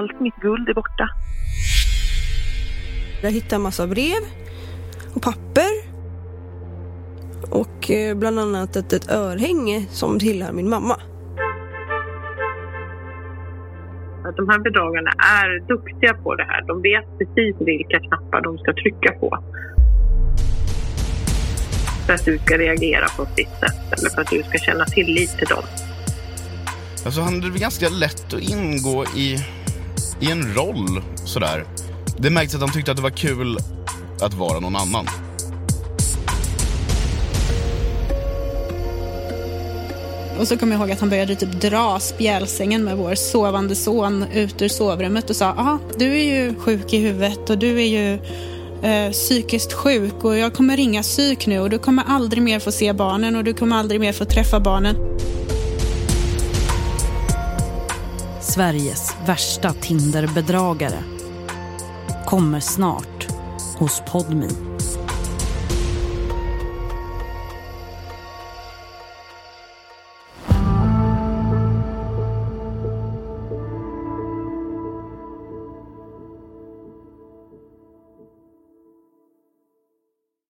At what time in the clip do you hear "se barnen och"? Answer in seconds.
52.72-53.44